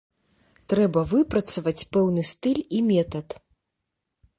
[0.73, 3.41] Трэба выпрацаваць пэўны стыль і метад.